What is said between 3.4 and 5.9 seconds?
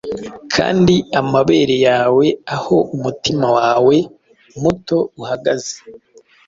wawe muto uhagaze.